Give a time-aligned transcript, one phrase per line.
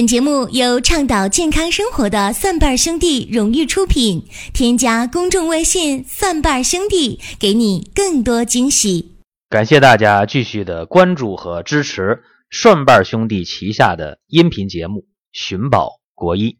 [0.00, 4.26] 本节目由倡导健康生活的蒜瓣兄弟荣誉出品。
[4.54, 9.18] 添加公众微信“蒜瓣兄弟”，给你更多惊喜。
[9.50, 15.00] 感谢大家继续的关注和支持蒜瓣兄弟旗下的音频节目
[15.32, 16.52] 《寻宝国医》。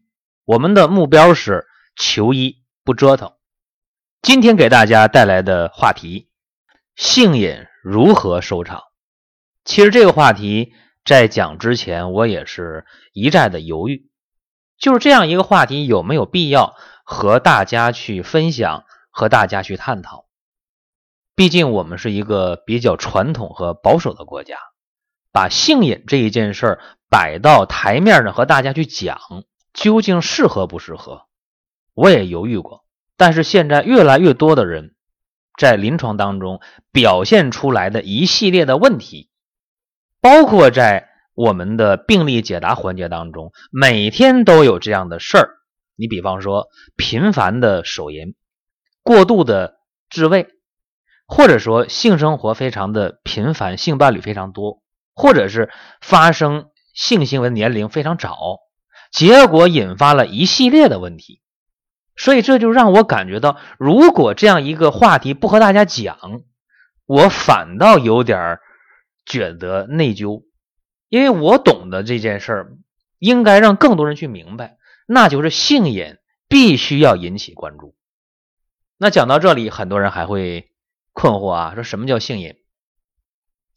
[0.45, 1.65] 我们的目标是
[1.95, 3.31] 求医不折腾。
[4.21, 6.27] 今天给大家带来的话题：
[6.95, 8.83] 性瘾如何收场？
[9.65, 10.73] 其实这个话题。
[11.03, 14.09] 在讲之前，我也是一再的犹豫，
[14.77, 20.25] 就是这样一个话题有没有必要和大家去分享，和大家去探讨？
[21.33, 24.57] 毕竟我们是一个比较传统和保守的国家，
[25.31, 29.19] 把性瘾这一件事儿摆到台面上和大家去讲，
[29.73, 31.23] 究竟适合不适合？
[31.95, 32.85] 我也犹豫过，
[33.17, 34.93] 但是现在越来越多的人
[35.57, 36.61] 在临床当中
[36.91, 39.30] 表现出来的一系列的问题。
[40.21, 45.49] 包括在我们的病例解答环节当中，每天都有这样的事儿。
[45.95, 48.35] 你比方说，频繁的手淫、
[49.01, 49.77] 过度的
[50.09, 50.47] 自慰，
[51.25, 54.83] 或者说性生活非常的频繁，性伴侣非常多，
[55.15, 55.69] 或者是
[56.01, 58.59] 发生性行为年龄非常早，
[59.11, 61.41] 结果引发了一系列的问题。
[62.15, 66.17] 所以这就让我感觉到，如果这样一个话题不和大家讲，
[67.07, 68.61] 我反倒有点儿。
[69.31, 70.43] 觉得内疚，
[71.07, 72.77] 因为我懂得这件事儿，
[73.17, 76.17] 应该让更多人去明白，那就是性瘾
[76.49, 77.95] 必须要引起关注。
[78.97, 80.69] 那讲到这里，很多人还会
[81.13, 82.57] 困惑啊，说什么叫性瘾？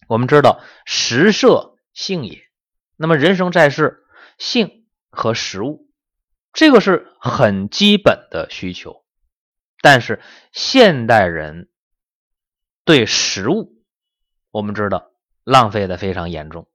[0.08, 2.42] 我们知道食色性也，
[2.96, 4.04] 那么人生在世，
[4.36, 5.88] 性和食物，
[6.52, 9.04] 这个是很基本的需求，
[9.80, 10.20] 但是
[10.52, 11.70] 现代人
[12.84, 13.80] 对食物，
[14.50, 15.12] 我们知道。
[15.44, 16.66] 浪费的非常严重，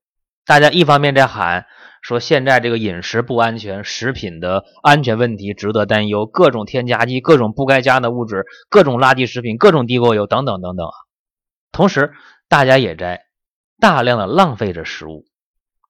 [0.46, 1.66] 大家一方面在喊
[2.02, 10.94] 说现在这个饮食不安全，食品的安全问题值得担忧，各种添加剂、各种不该加的物质、各种垃圾食品、各种地沟油等等等等啊。
[11.72, 12.14] 同时，
[12.48, 13.26] 大家也在
[13.80, 15.26] 大量的浪费着食物，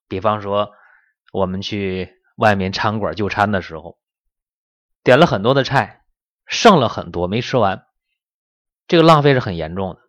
[0.08, 0.72] 比方说
[1.34, 3.98] 我们去外面餐馆就餐的时候，
[5.04, 6.02] 点了很多的菜，
[6.46, 7.84] 剩了很多没吃完，
[8.88, 10.00] 这个浪费是很严重的。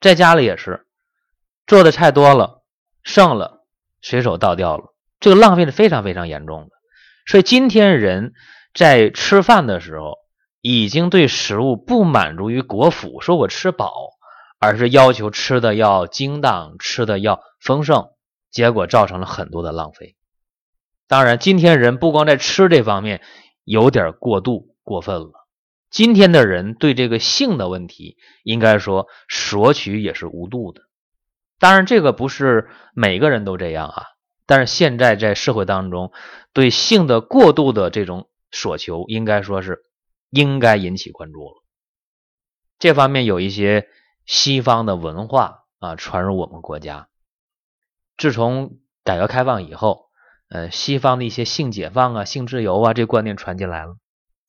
[0.00, 0.85] 在家里也是。
[1.66, 2.62] 做的菜多了，
[3.02, 3.64] 剩了
[4.00, 6.70] 随手倒掉了，这个浪费是非常非常严重的。
[7.26, 8.34] 所以今天人
[8.72, 10.14] 在吃饭的时候，
[10.60, 13.92] 已经对食物不满足于果腹，说我吃饱，
[14.60, 18.10] 而是要求吃的要精当，吃的要丰盛，
[18.52, 20.14] 结果造成了很多的浪费。
[21.08, 23.22] 当然，今天人不光在吃这方面
[23.64, 25.32] 有点过度过分了，
[25.90, 30.82] 今天的人对这个性的问题，应该说索取也是无度的。
[31.58, 34.02] 当然，这个不是每个人都这样啊。
[34.44, 36.12] 但是现在在社会当中，
[36.52, 39.84] 对性的过度的这种索求，应该说是
[40.30, 41.62] 应该引起关注了。
[42.78, 43.88] 这方面有一些
[44.24, 47.08] 西方的文化啊传入我们国家。
[48.16, 50.10] 自从改革开放以后，
[50.48, 53.96] 呃，西方的一些性解放啊、性自由啊这观念传进来了。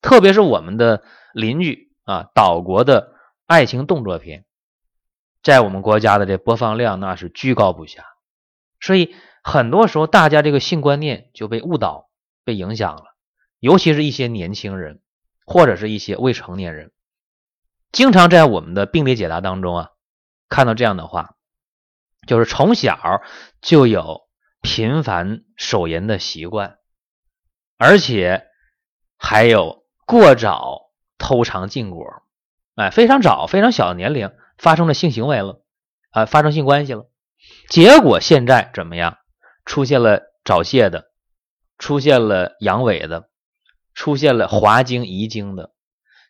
[0.00, 1.02] 特别是我们的
[1.32, 3.14] 邻居啊，岛国的
[3.46, 4.44] 爱情动作片。
[5.48, 8.04] 在我们国家的这播放量那是居高不下，
[8.80, 12.10] 所以很多时候大家这个性观念就被误导、
[12.44, 13.04] 被影响了，
[13.58, 15.00] 尤其是一些年轻人
[15.46, 16.92] 或者是一些未成年人，
[17.92, 19.90] 经常在我们的病理解答当中啊
[20.50, 21.36] 看到这样的话，
[22.26, 23.22] 就是从小
[23.62, 24.28] 就有
[24.60, 26.76] 频繁手淫的习惯，
[27.78, 28.48] 而且
[29.16, 32.04] 还有过早偷尝禁果，
[32.74, 34.30] 哎，非常早、非常小的年龄。
[34.58, 35.62] 发生了性行为了，
[36.10, 37.08] 啊，发生性关系了，
[37.70, 39.16] 结果现在怎么样？
[39.64, 41.10] 出现了早泄的，
[41.78, 43.28] 出现了阳痿的，
[43.94, 45.72] 出现了滑精遗精的，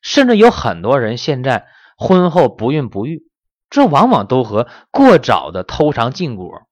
[0.03, 3.31] 甚至有很多人现在婚后不孕不育，
[3.71, 6.69] 这往往都和过早的偷尝禁果、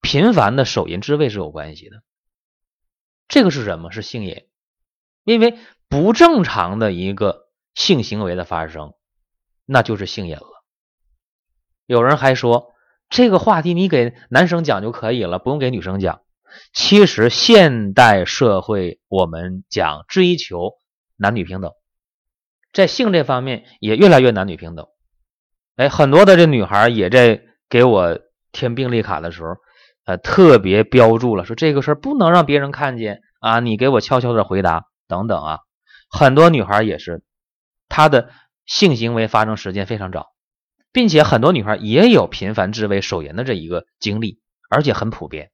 [0.00, 2.02] 频繁的手淫自慰是有关系的。
[3.26, 3.90] 这个是什么？
[3.90, 4.46] 是性瘾，
[5.24, 5.58] 因为
[5.88, 8.92] 不正常的一个性行为的发生，
[9.64, 10.53] 那就是性瘾了。
[11.86, 12.72] 有人还说
[13.10, 16.20] 这个话题你给男生讲就可以了，不用给女生讲。
[16.72, 20.72] 其实现代社会我们讲追求
[21.16, 21.72] 男女平等，
[22.72, 24.86] 在性这方面也越来越男女平等。
[25.76, 28.20] 哎，很多的这女孩也在给我
[28.52, 29.56] 填病历卡的时候，
[30.04, 35.58] 呃，特别标注了说这个事儿不能让别人看见啊，你给我悄悄的回答等等啊。
[36.08, 37.24] 很多女孩也是，
[37.88, 38.30] 她的
[38.64, 40.33] 性行为发生时间非常早。
[40.94, 45.50] 并且很多女孩也有频繁自慰、手淫的这一个经历，而且很普遍，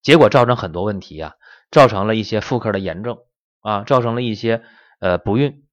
[0.00, 1.34] 结果造成很多问题啊，
[1.70, 3.18] 造成了一些妇科的炎症
[3.60, 4.62] 啊，造成了一些
[4.98, 5.64] 呃不孕，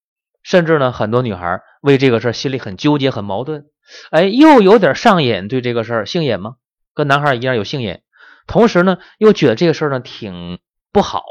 [0.43, 3.67] 甚至呢，很多女孩为这个事儿心里很纠结、很矛盾，
[4.11, 6.57] 哎，又有点上瘾，对这个事儿性瘾吗？
[6.93, 8.01] 跟男孩一样有性瘾，
[8.45, 10.59] 同时呢，又觉得这个事儿呢挺
[10.91, 11.23] 不好，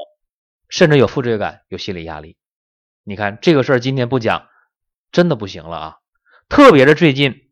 [0.70, 2.38] 甚至有负罪感、有心理压力。
[3.04, 4.46] 你看这个事儿今天不讲，
[5.12, 5.96] 真的不行了啊！
[6.48, 7.45] 特别是最近，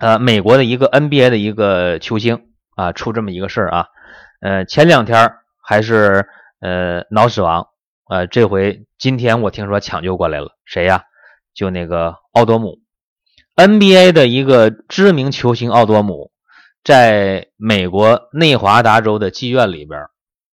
[0.00, 3.86] 呃，美国的一个 NBA 的一个球星啊，出这么一个事儿啊，
[4.40, 6.26] 呃，前两天还是
[6.60, 7.68] 呃脑死亡，
[8.08, 11.04] 呃，这回今天我听说抢救过来了，谁呀？
[11.52, 12.78] 就那个奥多姆
[13.56, 16.30] ，NBA 的一个知名球星奥多姆，
[16.82, 20.06] 在美国内华达州的妓院里边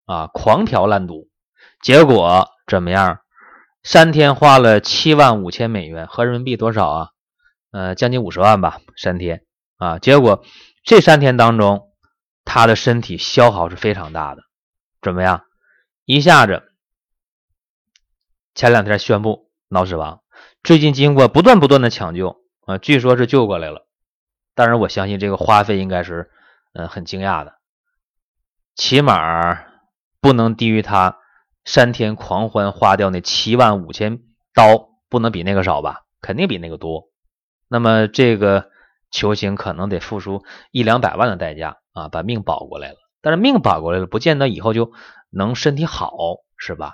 [0.08, 1.28] 啊，狂嫖滥赌，
[1.84, 3.20] 结果怎么样？
[3.84, 7.10] 三天花了七万五千美元，合人民币多少啊？
[7.76, 9.44] 呃，将近五十万吧，三天
[9.76, 10.46] 啊，结果
[10.86, 11.92] 这三天当中，
[12.46, 14.44] 他的身体消耗是非常大的，
[15.02, 15.44] 怎么样？
[16.06, 16.64] 一下子，
[18.54, 20.22] 前两天宣布脑死亡，
[20.64, 23.86] 最近经过不断不断的抢救啊，据说是救过来了，
[24.54, 26.32] 但是我相信这个花费应该是，
[26.72, 27.56] 呃，很惊讶的，
[28.76, 29.66] 起码
[30.22, 31.18] 不能低于他
[31.66, 34.22] 三天狂欢花掉那七万五千
[34.54, 36.06] 刀，不能比那个少吧？
[36.22, 37.10] 肯定比那个多。
[37.68, 38.70] 那么这个
[39.12, 42.98] 球星可能得付出一两百万的代价啊，把命保过来了。
[43.22, 44.92] 但是命保过来了，不见得以后就
[45.32, 46.12] 能身体好，
[46.58, 46.94] 是吧？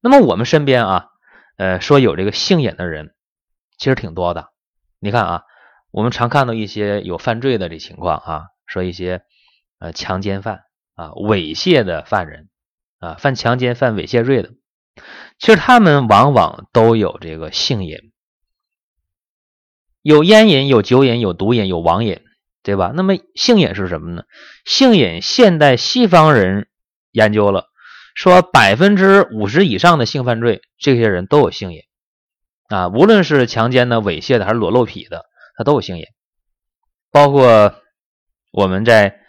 [0.00, 1.06] 那么我们身边啊，
[1.56, 3.14] 呃，说有这个性瘾的人，
[3.78, 4.48] 其实挺多的。
[4.98, 5.42] 你看啊，
[5.92, 9.22] 我们常看到一些有犯罪的这情况啊，说一些
[9.78, 10.62] 呃强奸犯
[10.94, 12.48] 啊、猥亵的犯人
[12.98, 14.50] 啊，犯强奸、犯猥亵罪的，
[15.38, 18.09] 其实他们往往都有这个性瘾。
[20.02, 22.22] 有烟瘾，有酒瘾，有毒瘾，有网瘾，
[22.62, 22.90] 对吧？
[22.94, 24.24] 那么性瘾是什么呢？
[24.64, 26.68] 性瘾，现代西方人
[27.12, 27.66] 研究了，
[28.14, 31.82] 说百分之五十以上的性犯罪，这些人都有性瘾
[32.68, 36.06] 啊，无论是强奸的、猥亵的，还是裸露癖的，他都有性瘾。
[37.10, 37.74] 包括
[38.52, 39.20] 我们在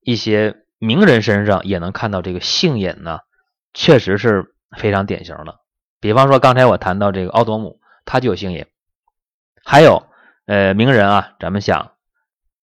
[0.00, 3.20] 一些名人身上也能看到这个性瘾呢，
[3.72, 5.60] 确实是非常典型的。
[6.00, 8.66] 比方说刚才我谈到这个奥多姆，他就有性瘾，
[9.64, 10.07] 还有。
[10.48, 11.92] 呃，名人啊，咱们想，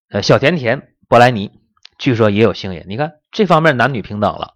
[0.09, 1.51] 呃，小甜甜波莱尼，
[1.99, 2.83] 据说也有性瘾。
[2.87, 4.55] 你看这方面男女平等了，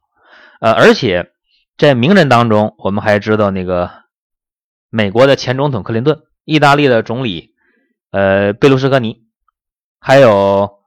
[0.59, 1.31] 呃，而且
[1.77, 3.91] 在名人当中，我们还知道那个
[4.89, 7.53] 美国的前总统克林顿，意大利的总理
[8.09, 9.21] 呃贝卢斯科尼，
[9.99, 10.79] 还有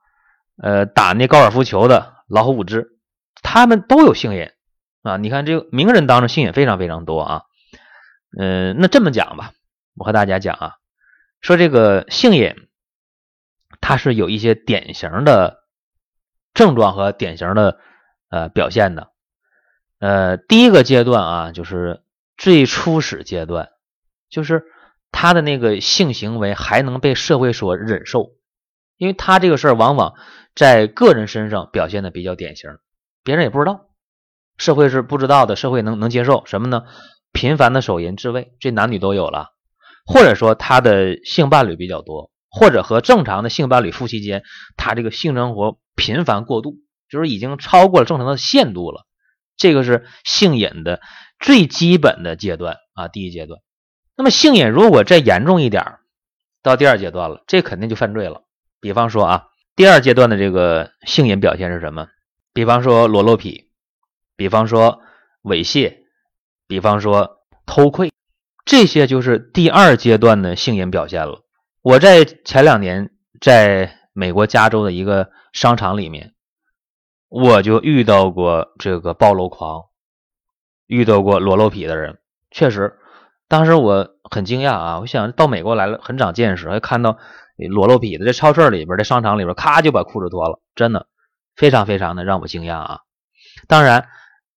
[0.61, 2.99] 呃打那高尔夫球的老虎伍兹，
[3.41, 4.51] 他们都有性瘾
[5.05, 5.17] 啊。
[5.17, 7.43] 你看这个名人当中性瘾非常非常多啊。
[8.37, 9.53] 嗯，那这么讲吧，
[9.95, 10.82] 我和大家讲啊。
[11.43, 12.55] 说这个性瘾，
[13.81, 15.65] 它是有一些典型的
[16.55, 17.79] 症状和典型的
[18.31, 19.11] 呃表现的。
[19.99, 22.03] 呃，第一个阶段啊，就是
[22.37, 23.71] 最初始阶段，
[24.31, 24.65] 就是
[25.11, 28.31] 他的那个性行为还能被社会所忍受，
[28.97, 30.15] 因为他这个事儿往往
[30.55, 32.79] 在个人身上表现的比较典型，
[33.25, 33.89] 别人也不知道，
[34.59, 36.85] 社会是不知道的，社会能能接受什么呢？
[37.33, 39.52] 频繁的手淫自慰，这男女都有了。
[40.05, 44.43] 或者说他的性伴侣比较多，或者和正常的性伴侣夫妻间，
[44.77, 46.77] 他这个性生活频繁过度，
[47.09, 49.07] 就是已经超过了正常的限度了。
[49.57, 51.01] 这个是性瘾的
[51.39, 53.61] 最基本的阶段啊，第一阶段。
[54.17, 55.85] 那么性瘾如果再严重一点，
[56.63, 58.43] 到第二阶段了，这肯定就犯罪了。
[58.81, 59.45] 比方说啊，
[59.75, 62.09] 第二阶段的这个性瘾表现是什么？
[62.53, 63.71] 比方说裸露癖，
[64.37, 65.01] 比方说
[65.43, 65.99] 猥亵，
[66.67, 68.12] 比方说偷窥。
[68.65, 71.43] 这些就是第二阶段的性瘾表现了。
[71.83, 76.33] 我在前两年在美国加州的一个商场里面，
[77.29, 79.87] 我就遇到过这个暴露狂，
[80.87, 82.19] 遇到过裸露癖的人。
[82.53, 82.99] 确实，
[83.49, 85.01] 当时我很惊讶啊！
[85.01, 87.19] 我想到美国来了，很长见识，还看到
[87.57, 91.09] 裸露癖的，在超市里边，在商场里边，咔就把裤子脱了，真的
[91.57, 93.01] 非常非常的让我惊讶啊！
[93.67, 94.07] 当然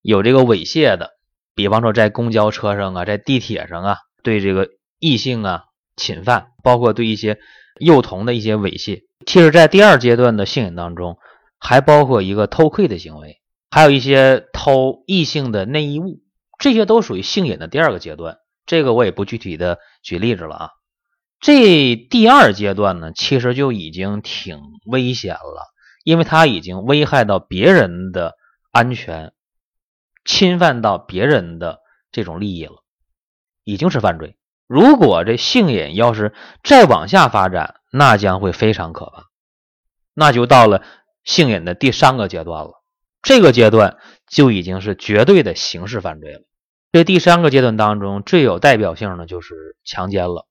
[0.03, 1.14] 有这个猥亵的。
[1.55, 4.69] 比方说，在公交车上啊，在地铁上啊，对这个
[4.99, 5.63] 异性啊
[5.95, 7.39] 侵犯，包括对一些
[7.79, 9.03] 幼童的一些猥亵。
[9.25, 11.17] 其实，在第二阶段的性瘾当中，
[11.57, 16.19] 还包括一个偷窥的行为，还有一些偷异性的内衣物，
[16.59, 18.37] 这些都属于性瘾的第二个阶段。
[18.65, 20.69] 这个我也不具体的举例子了啊。
[21.39, 25.71] 这第二阶段呢，其实就已经挺危险了，
[26.03, 28.33] 因为它已经危害到别人的
[28.71, 29.31] 安全。
[30.25, 31.79] 侵犯到别人的
[32.11, 32.83] 这种利益了，
[33.63, 34.35] 已经是犯罪。
[34.67, 39.27] 如果这性瘾要是再往下发展，那将会非常可怕，
[40.13, 40.81] 那就到了
[41.23, 42.81] 性瘾的第三个阶段了。
[43.21, 46.41] 这个阶段就已经是绝对的刑事犯罪了。
[46.91, 50.47] 这第三个阶段当中最有代表性的就是强奸了。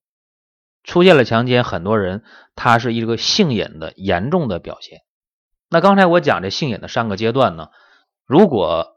[0.83, 2.23] 出现了强奸，很多人
[2.55, 5.01] 他是一个性瘾的严重的表现。
[5.71, 7.71] 那刚才我讲这性瘾的三个阶段呢，
[8.27, 8.94] 如果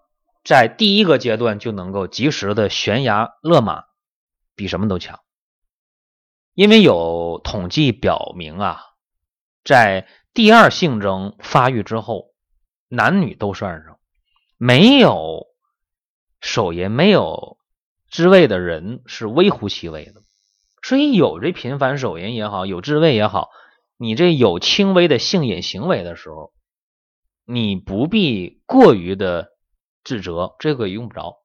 [0.48, 3.84] 在第一个阶段就能够及时的悬崖勒马，
[4.56, 5.20] 比什么都强。
[6.54, 8.80] 因为有统计表明啊，
[9.66, 12.30] 在第二性征发育之后，
[12.88, 14.00] 男女都算上，
[14.56, 15.48] 没有
[16.40, 17.58] 手淫、没有
[18.10, 20.22] 自慰的人是微乎其微的。
[20.82, 23.50] 所以有这频繁手淫也好，有自慰也好，
[23.98, 26.54] 你这有轻微的性瘾行为的时候，
[27.44, 29.57] 你不必过于的
[30.08, 31.40] 自责，这个用不着。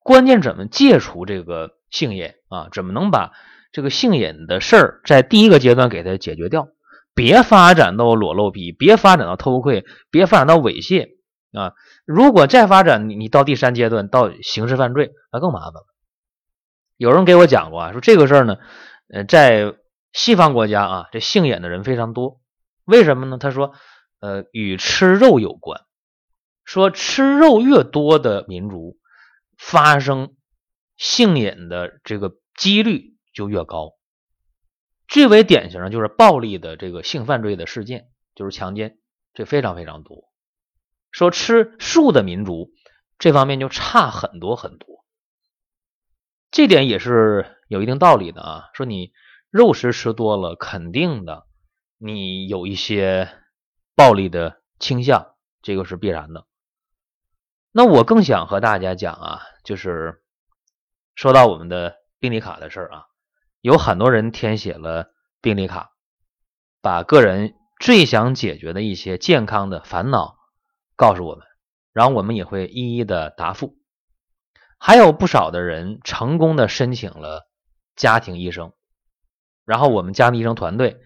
[0.00, 2.68] 关键怎么戒除这个性瘾啊？
[2.70, 3.32] 怎么能把
[3.72, 6.68] 这个性瘾的事儿在第一个阶段给它解决掉？
[7.14, 11.16] 别发展到裸露癖，别发展到偷窥，别发展到猥亵
[11.58, 11.72] 啊！
[12.04, 15.86] 如果再发展，你你到第三阶段到刑事犯罪，那更麻烦了。
[16.98, 18.58] 有人给我讲过啊，说这个事儿呢，
[19.10, 19.74] 呃，在
[20.12, 22.38] 西方国家啊，这性瘾的人非常多。
[22.84, 23.38] 为什么呢？
[23.38, 23.72] 他说，
[24.20, 25.80] 呃，与吃肉有关。
[26.68, 28.98] 说吃肉越多的民族，
[29.56, 30.36] 发生
[30.98, 33.94] 性瘾的这个几率就越高。
[35.06, 38.98] 最为典型的就是暴力的这个性犯罪的事件，就是强奸，
[39.32, 40.30] 这非常非常多。
[41.10, 42.70] 说吃素的民族，
[43.18, 45.06] 这方面就差很多很多。
[46.50, 48.64] 这点也是有一定道理的啊。
[48.74, 49.12] 说你
[49.48, 51.46] 肉食吃多了，肯定的，
[51.96, 53.30] 你有一些
[53.94, 56.46] 暴力的倾向，这个是必然的。
[57.78, 60.20] 那我更想和大家讲啊，就是
[61.14, 63.04] 说到我们的病历卡的事儿啊，
[63.60, 65.92] 有很多人填写了病历卡，
[66.82, 70.38] 把个人最想解决的一些健康的烦恼
[70.96, 71.46] 告诉我们，
[71.92, 73.76] 然后我们也会一一的答复。
[74.76, 77.48] 还有不少的人成功的申请了
[77.94, 78.72] 家庭医生，
[79.64, 81.00] 然后我们家庭医生团队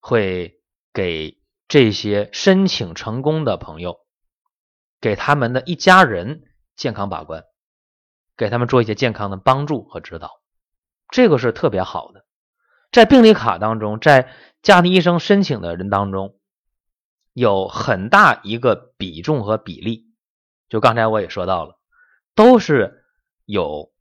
[0.00, 0.60] 会
[0.92, 4.00] 给这些申请成功的朋友，
[5.06, 6.42] 给他们的一家人
[6.74, 7.44] 健康把关，
[8.36, 10.40] 给他们做一些健康的帮助和指导，
[11.10, 12.24] 这个是特别好的。
[12.90, 16.40] 在病历卡当中，在家庭医生申请的人当中，
[17.32, 20.12] 有很大一个比重和比例，
[20.68, 21.78] 就刚才我也说到了，
[22.34, 23.04] 都是。
[23.44, 23.92] 有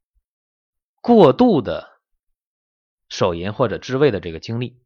[1.02, 1.88] 过度的
[3.10, 4.82] 手淫或者自慰的这个经历，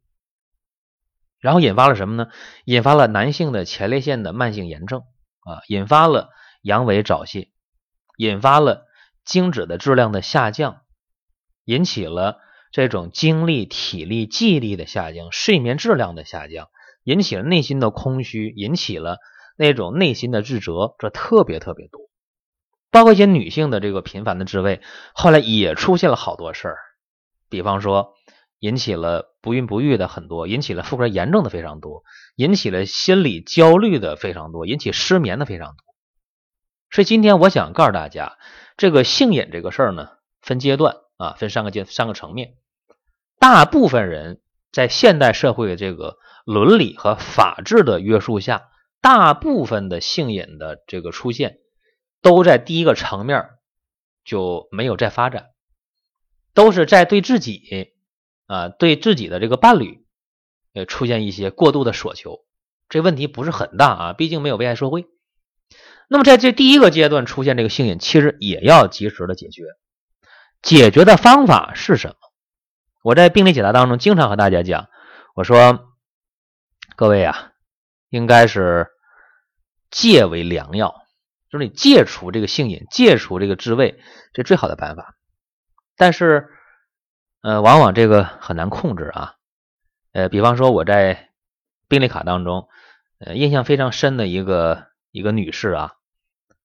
[1.38, 2.30] 然后引发了什么呢？
[2.66, 5.04] 引发了男性的前列腺的慢性炎症
[5.44, 6.30] 啊，引发了
[6.62, 7.48] 阳痿早泄，
[8.16, 8.86] 引发了
[9.24, 10.82] 精子的质量的下降，
[11.64, 12.38] 引起了
[12.72, 16.68] 这种精力、体力、记忆力的下降，睡眠质量的下降，
[17.04, 19.18] 引起了内心的空虚，引起了
[19.56, 22.00] 那种内心的自责，这特别特别多。
[22.92, 24.80] 包括一些女性的这个频繁的自慰，
[25.14, 26.76] 后来也出现了好多事儿，
[27.48, 28.14] 比方说
[28.60, 32.04] 引起了不孕不育的很多，引起了妇科炎症的非常多，
[32.36, 35.84] 引起了心理焦虑的非常多，引起失眠的非常多。
[36.90, 38.38] 所以今天我想告诉大家，
[38.76, 42.54] 这个性瘾这个事儿呢，分阶段啊，分三个阶三个层面。
[43.38, 44.40] 大部分人
[44.70, 48.68] 在现代社会的这个伦理和法治的约束下，
[49.00, 51.58] 大部分的性瘾的这个出现。
[52.22, 53.48] 都在第一个层面
[54.26, 55.46] 就没有再发展，
[56.52, 57.96] 都是在对自己
[58.50, 60.04] 啊，对自己的这个伴侣，
[60.74, 62.40] 呃，出现一些过度的索求。
[62.88, 65.06] 这问题不是很大啊，毕竟没有危害社会。
[66.08, 69.62] 那么在这第一个阶段出现这个性瘾，其实也要及时的解决。
[70.62, 72.16] 解决的方法是什么？
[73.04, 74.88] 我在病例解答当中经常和大家讲，
[75.36, 75.92] 我说
[76.96, 77.52] 各位啊，
[78.08, 78.88] 应该是
[79.92, 80.96] 戒为良药。
[81.50, 84.00] 就是你戒除这个性瘾，戒除这个自慰，
[84.32, 85.14] 这最好的办法。
[85.96, 86.48] 但是，
[87.42, 89.34] 呃，往往这个很难控制啊。
[90.12, 91.30] 呃，比方说我在
[91.88, 92.68] 病历卡当中，
[93.18, 95.92] 呃，印象非常深的一个一个女士啊，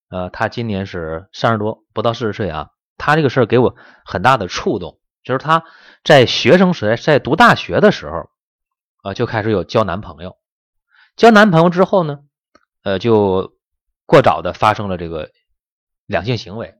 [0.09, 2.71] 呃，她今年是三十多，不到四十岁啊。
[2.97, 5.63] 她这个事儿给我很大的触动，就是她
[6.03, 8.29] 在学生时代，在读大学的时候，
[9.01, 10.37] 啊，就开始有交男朋友。
[11.15, 12.19] 交男朋友之后呢，
[12.83, 13.53] 呃，就。
[14.07, 15.31] 过早的发生了这个
[16.05, 16.75] 两性行为，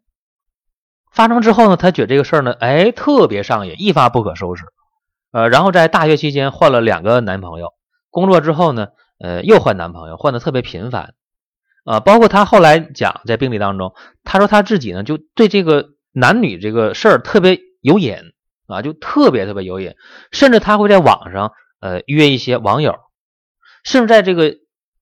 [1.15, 4.65] 发生之后呢，他觉得这个事儿呢，哎，特别上瘾，一发不可收拾。
[5.31, 7.74] 呃，然后在大学期间换了两个男朋友，
[8.12, 11.13] 工作之后呢，呃，又换男朋友，换的特别频繁。
[11.86, 13.93] 啊，包括他后来讲在病例当中，
[14.24, 18.17] 他说他自己呢，就对这个男女这个事儿特别有瘾
[18.67, 19.95] 啊，就特别特别有瘾，
[20.31, 22.95] 甚至他会在网上呃约一些网友，
[23.84, 24.57] 甚至在这个。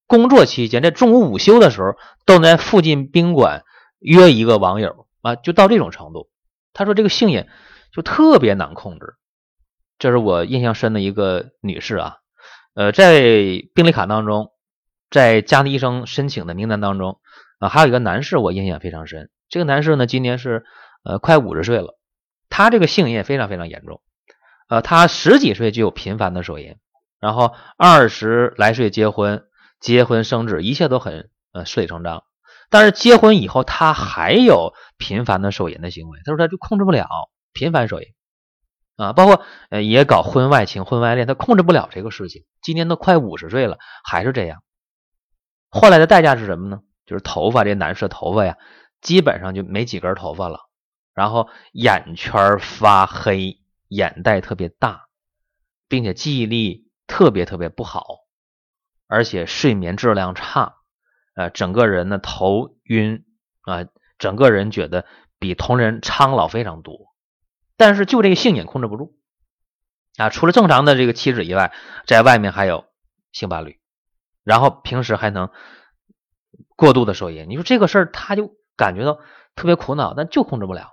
[0.06, 3.64] 工作期间，在中午午休的时候，都在附近宾馆
[4.00, 6.30] 约一个网友啊，就到这种程度。
[6.74, 7.48] 他说这个性瘾
[7.92, 9.16] 就特别难控制。
[9.98, 12.18] 这是我印象深的一个女士啊，
[12.76, 13.22] 呃，在
[13.74, 14.52] 病历卡当中，
[15.10, 17.20] 在家庭医生申请的名单当中
[17.60, 19.30] 啊，还有一个男士，我印象非常深。
[19.50, 20.66] 这个男士呢，今年是
[21.04, 21.98] 呃快五十岁了，
[22.50, 24.02] 他这个性瘾非常非常严重。
[24.68, 26.76] 呃，他十几岁就有频繁的手淫，
[27.20, 29.46] 然后二十来岁结婚，
[29.80, 32.24] 结婚生子，一切都很呃顺理成章。
[32.74, 36.20] 但是结婚以后，他还有频繁的手淫的行为。
[36.26, 37.08] 他说他就控制不了
[37.54, 38.08] 频繁手淫
[38.96, 42.46] 啊，包括呃也搞婚外情、婚外恋，他控制不了这个事情。
[42.64, 44.64] 今年都快五十岁了，还是这样。
[45.70, 46.82] 换来的代价是什么呢？
[47.06, 48.58] 就是头发，这男士头发呀，
[49.02, 50.60] 基本上就没几根头发了，
[51.14, 53.60] 然后眼圈发黑。
[53.90, 55.06] 眼袋特别大，
[55.88, 58.04] 并且记忆力特别特别不好，
[59.08, 60.78] 而且睡眠质量差，
[61.36, 63.26] 呃，整个人呢头晕
[63.62, 63.88] 啊，
[64.18, 65.06] 整个人觉得
[65.40, 67.14] 比同人苍老非常多。
[67.76, 69.16] 但是就这个性瘾控制不住
[70.18, 71.74] 啊，除了正常的这个妻子以外，
[72.06, 72.86] 在外面还有
[73.32, 73.80] 性伴侣，
[74.44, 75.50] 然后平时还能
[76.76, 77.50] 过度的手淫。
[77.50, 79.20] 你说这个事儿，他就感觉到
[79.56, 80.92] 特别苦恼，但就控制不了。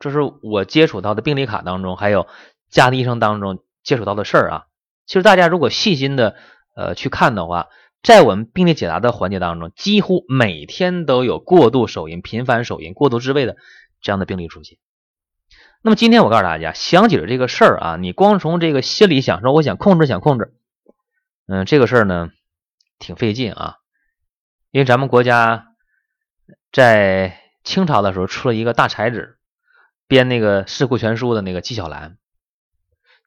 [0.00, 2.26] 这是我接触到的病历卡当中，还有
[2.68, 4.66] 家庭医生当中接触到的事儿啊。
[5.06, 6.36] 其实大家如果细心的
[6.74, 7.68] 呃去看的话，
[8.06, 13.56] 在我们病例解答的环节当中，几乎每天都有过度手淫、频繁手淫、过度自慰的
[14.00, 14.78] 这样的病例出现。
[15.82, 20.54] 那么今天我告诉大家，想解决这个事儿啊，你光从这个心里想说我想控制、想控制，
[21.48, 22.30] 嗯，这个事儿呢
[23.00, 23.78] 挺费劲啊。
[24.70, 25.74] 因为咱们国家
[26.70, 29.36] 在清朝的时候出了一个大才子。
[30.06, 32.18] 编那个《四库全书》的那个纪晓岚，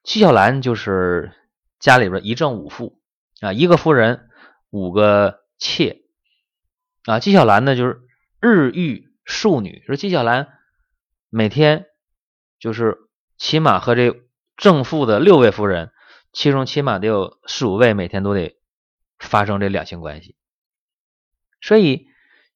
[0.05, 1.33] 纪晓岚就是
[1.81, 2.97] 家里边一正五妇
[3.41, 4.28] 啊，一个夫人，
[4.69, 6.01] 五个妾
[7.03, 7.19] 啊。
[7.19, 8.01] 纪晓岚呢就是
[8.39, 10.47] 日遇庶女，说纪晓岚
[11.29, 11.87] 每天
[12.59, 12.97] 就是
[13.37, 14.15] 起码和这
[14.57, 15.91] 正妇的六位夫人，
[16.31, 18.57] 其中起码得有四五位每天都得
[19.17, 20.35] 发生这两性关系。
[21.61, 22.07] 所以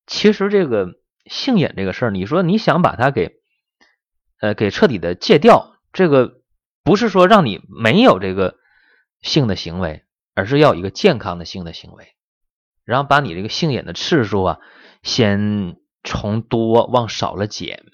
[0.06, 3.42] 其实这个性瘾这个事儿，你说你想把它给。
[4.40, 6.42] 呃，给彻底的戒掉，这个
[6.84, 8.58] 不是说让你没有这个
[9.22, 12.16] 性的行为，而是要一个健康的性的行为，
[12.84, 14.60] 然后把你这个性瘾的次数啊，
[15.04, 17.86] 先从多往少了减，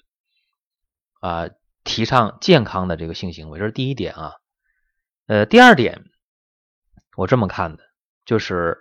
[1.20, 1.48] 啊，
[1.84, 4.34] 提倡健康的这个性行为，这是第一点啊。
[5.26, 6.04] 呃，第二点，
[7.16, 7.84] 我这么看的，
[8.24, 8.78] 就是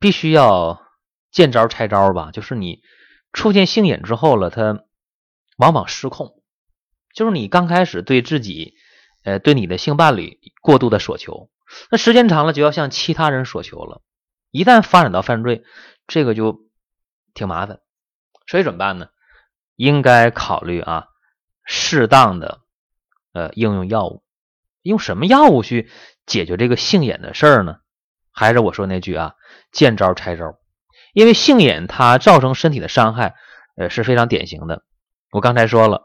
[0.00, 0.82] 必须要
[1.30, 2.82] 见招拆招吧，就是你
[3.32, 4.84] 出现性瘾之后了，他
[5.56, 6.42] 往往失控。
[7.14, 8.74] 就是你刚开始对自己，
[9.22, 11.50] 呃，对你的性伴侣过度的索求，
[11.90, 14.02] 那时间长了就要向其他人索求了，
[14.50, 15.64] 一旦发展到犯罪，
[16.06, 16.60] 这个就
[17.34, 17.80] 挺麻烦。
[18.46, 19.08] 所以怎么办呢？
[19.76, 21.06] 应该考虑啊，
[21.64, 22.60] 适当的
[23.32, 24.22] 呃应用药物。
[24.82, 25.90] 用什么药物去
[26.24, 27.78] 解决这个性瘾的事儿呢？
[28.32, 29.34] 还是我说那句啊，
[29.72, 30.58] 见招拆招。
[31.12, 33.34] 因为性瘾它造成身体的伤害，
[33.76, 34.82] 呃是非常典型的。
[35.30, 36.04] 我刚才说了。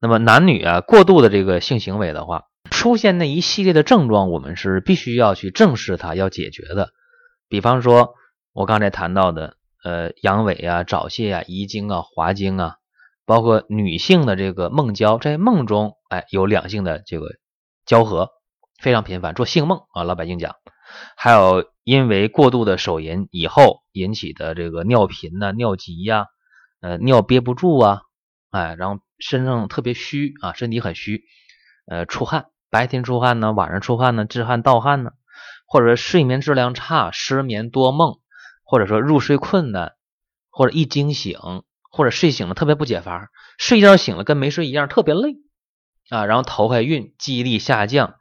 [0.00, 2.44] 那么男女啊过度的这个性行为的话，
[2.84, 6.90] 出现那一系列的症状，我们是必须要去正视它，要解决的。
[7.48, 8.12] 比方说，
[8.52, 12.74] 我刚才谈到的，呃，阳痿啊、早泄啊、遗精啊、滑精啊，
[13.24, 17.30] 包括女性的这个梦交，在梦中哎有两性的这个
[17.86, 18.28] 交合
[18.78, 20.54] 非常频繁，做性梦啊，老百姓讲。
[21.16, 26.26] 还有因为过度的手淫以后引起的这个尿频呐、尿急呀、
[26.82, 28.02] 呃尿憋不住啊，
[28.50, 29.00] 哎，然后。
[29.20, 31.22] 身上特别虚啊，身体很虚，
[31.86, 35.12] 呃，出汗，白天出汗呢，晚上出汗呢，致汗盗汗呢，
[35.64, 38.18] 或者说睡眠质量差，失眠多梦，
[38.64, 39.92] 或者说入睡困难，
[40.50, 41.38] 或者一惊醒，
[41.88, 45.36] 或者睡醒了特别不解乏，睡觉醒了跟没睡一样，特别累
[46.10, 48.16] 啊，然后头还晕，记忆力下降，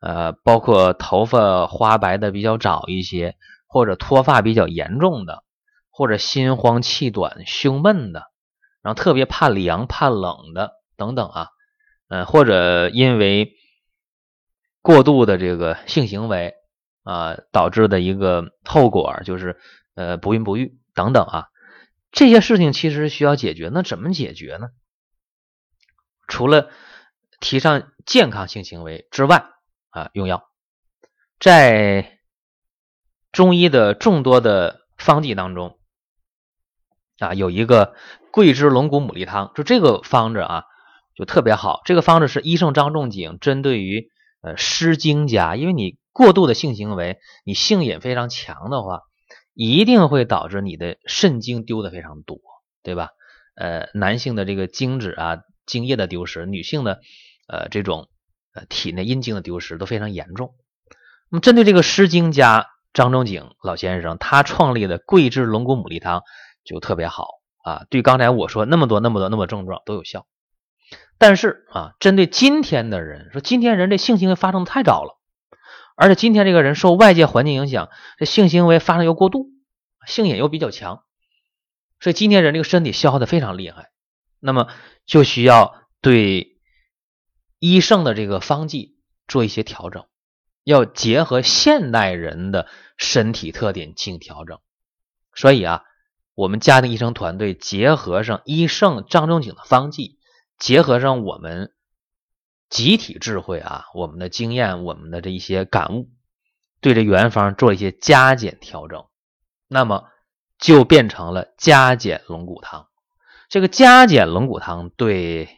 [0.00, 5.44] 呃，包括头发花白的比较早一些，或者脱发比较严重的，
[5.90, 8.30] 或者心慌气短、胸闷的。
[8.80, 11.48] 然后特别怕凉、怕冷的等等啊，
[12.08, 13.52] 嗯，或者因为
[14.88, 16.54] 过度的这个性行为
[17.02, 19.60] 啊导致的一个后果就是
[19.94, 21.48] 呃不孕不育等等啊，
[22.10, 23.68] 这些事情其实需要解决。
[23.70, 24.68] 那怎么解决呢？
[26.26, 26.70] 除了
[27.38, 29.50] 提倡健康性行为之外
[29.90, 30.48] 啊，用药，
[31.38, 32.18] 在
[33.30, 35.78] 中医的众多的方剂当中
[37.18, 37.94] 啊，有一个。
[38.30, 40.64] 桂枝龙骨牡蛎汤，就这个方子啊，
[41.16, 41.80] 就特别好。
[41.86, 49.02] 这个方子是医圣张仲景针对于呃失精家，因为你过度的性行为，你性瘾非常强的话，
[49.54, 52.38] 一定会导致你的肾精丢的非常多，
[52.82, 53.10] 对吧？
[53.54, 57.00] 呃，男性的这个精子啊、精液的丢失，女性的
[57.48, 58.08] 呃这种
[58.54, 60.54] 呃体内阴精的丢失都非常严重。
[61.30, 66.22] 那么针对这个诗经家张仲景老先生，他创立的桂枝龙骨牡蛎汤
[66.64, 67.26] 就特别好
[67.64, 70.26] 啊，对刚才我说那么多、那么多、那么症状都有效。
[71.18, 75.18] 但是啊，针对今天的人，说今天人这性行为发生的太早了，
[75.96, 79.48] 而且今天这个人受外界环境影响，这性行为发生又过度，
[80.06, 81.02] 性瘾又比较强，
[81.98, 83.90] 所以今天人这个身体消耗的非常厉害，
[84.38, 84.68] 那么
[85.06, 86.60] 就需要对
[87.58, 88.96] 医圣的这个方剂
[89.26, 90.06] 做一些调整，
[90.62, 94.60] 要结合现代人的身体特点进行调整。
[95.34, 95.82] 所以啊，
[96.34, 100.17] 我们家庭医生团队结合上医圣张仲景的方剂。
[100.58, 101.72] 结合上我们
[102.68, 106.10] 集体智慧啊，我们的经验，我们的这一些感悟，
[106.80, 109.06] 对这原方做一些加减调整，
[109.68, 110.08] 那么
[110.58, 112.88] 就变成了加减龙骨汤。
[113.48, 115.48] 这个加减龙骨汤对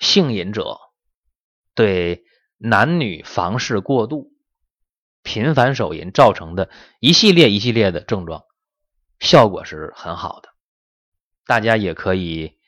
[0.00, 0.78] 性瘾者、
[1.74, 2.24] 对
[2.58, 4.32] 男女房事过度、
[5.22, 8.42] 频繁手淫造成的一系列一系列的症状，
[9.20, 10.48] 效果是很好的。
[11.46, 12.58] 大家也可以。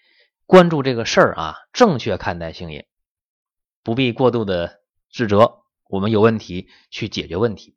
[0.47, 2.85] 关注这个事儿啊，正确看待性瘾，
[3.83, 4.81] 不必过度的
[5.11, 5.63] 自责。
[5.89, 7.77] 我们有问题去解决问题。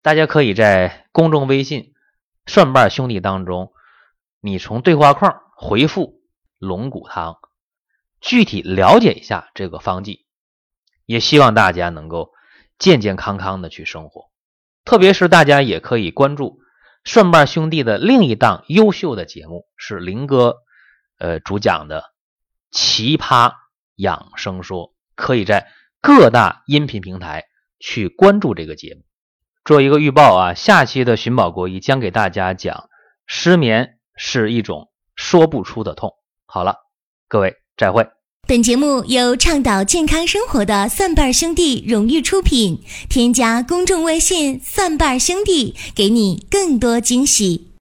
[0.00, 1.92] 大家可以在公众微信
[2.46, 3.72] “蒜瓣兄弟”当中，
[4.40, 6.22] 你从对话框回复
[6.58, 7.38] “龙骨汤”，
[8.20, 10.26] 具体了解一下这个方剂。
[11.04, 12.32] 也希望大家能够
[12.78, 14.30] 健健康康的去生活。
[14.84, 16.60] 特别是大家也可以关注
[17.04, 20.62] “蒜瓣兄弟”的另一档优秀的节目，是林哥。
[21.22, 22.02] 呃，主讲的
[22.72, 23.52] 奇葩
[23.94, 25.68] 养生说，可以在
[26.00, 27.44] 各大音频平台
[27.78, 29.02] 去关注这个节目。
[29.64, 32.90] 做一个预报啊，下期的寻宝国医将给大家讲
[33.24, 36.10] 失眠是一种说不出的痛。
[36.44, 36.74] 好了，
[37.28, 38.04] 各位再会。
[38.48, 47.71] 本节目由倡导健康生活的蒜瓣兄弟荣誉出品，添加公众微信“蒜瓣兄弟”，给你更多惊喜。